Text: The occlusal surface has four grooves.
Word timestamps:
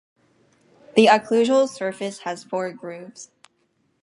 The 0.95 1.05
occlusal 1.05 1.69
surface 1.69 2.21
has 2.21 2.43
four 2.43 2.71
grooves. 2.71 3.29